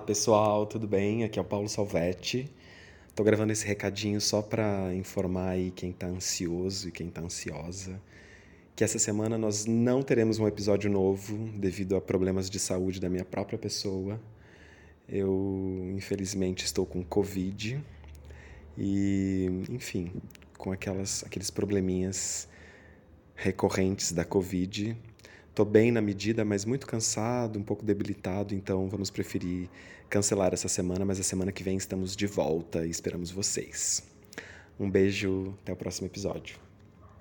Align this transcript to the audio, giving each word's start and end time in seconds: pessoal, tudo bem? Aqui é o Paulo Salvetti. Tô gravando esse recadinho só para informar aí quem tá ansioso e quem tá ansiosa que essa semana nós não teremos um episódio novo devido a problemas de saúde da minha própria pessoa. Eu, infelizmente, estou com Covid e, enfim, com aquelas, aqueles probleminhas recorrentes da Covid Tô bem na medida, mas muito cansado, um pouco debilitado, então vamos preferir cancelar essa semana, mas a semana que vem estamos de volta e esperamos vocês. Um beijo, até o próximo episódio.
pessoal, 0.00 0.66
tudo 0.66 0.88
bem? 0.88 1.22
Aqui 1.22 1.38
é 1.38 1.42
o 1.42 1.44
Paulo 1.44 1.68
Salvetti. 1.68 2.50
Tô 3.14 3.22
gravando 3.22 3.52
esse 3.52 3.64
recadinho 3.64 4.20
só 4.20 4.42
para 4.42 4.92
informar 4.92 5.50
aí 5.50 5.70
quem 5.70 5.92
tá 5.92 6.08
ansioso 6.08 6.88
e 6.88 6.90
quem 6.90 7.08
tá 7.08 7.20
ansiosa 7.20 8.00
que 8.74 8.82
essa 8.82 8.98
semana 8.98 9.38
nós 9.38 9.66
não 9.66 10.02
teremos 10.02 10.38
um 10.40 10.48
episódio 10.48 10.90
novo 10.90 11.36
devido 11.56 11.94
a 11.94 12.00
problemas 12.00 12.50
de 12.50 12.58
saúde 12.58 13.00
da 13.00 13.08
minha 13.08 13.24
própria 13.24 13.56
pessoa. 13.56 14.20
Eu, 15.08 15.92
infelizmente, 15.94 16.64
estou 16.64 16.84
com 16.84 17.04
Covid 17.04 17.80
e, 18.76 19.48
enfim, 19.70 20.10
com 20.58 20.72
aquelas, 20.72 21.22
aqueles 21.24 21.50
probleminhas 21.50 22.48
recorrentes 23.36 24.10
da 24.10 24.24
Covid 24.24 24.96
Tô 25.54 25.66
bem 25.66 25.92
na 25.92 26.00
medida, 26.00 26.46
mas 26.46 26.64
muito 26.64 26.86
cansado, 26.86 27.58
um 27.58 27.62
pouco 27.62 27.84
debilitado, 27.84 28.54
então 28.54 28.88
vamos 28.88 29.10
preferir 29.10 29.68
cancelar 30.08 30.54
essa 30.54 30.66
semana, 30.66 31.04
mas 31.04 31.20
a 31.20 31.22
semana 31.22 31.52
que 31.52 31.62
vem 31.62 31.76
estamos 31.76 32.16
de 32.16 32.26
volta 32.26 32.86
e 32.86 32.90
esperamos 32.90 33.30
vocês. 33.30 34.02
Um 34.80 34.90
beijo, 34.90 35.54
até 35.62 35.74
o 35.74 35.76
próximo 35.76 36.06
episódio. 36.06 36.71